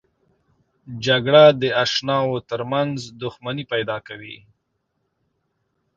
جګړه 1.05 1.43
د 1.61 1.63
اشناو 1.83 2.33
ترمنځ 2.49 2.97
دښمني 3.21 3.63
پیدا 3.73 3.97
کوي 4.07 4.37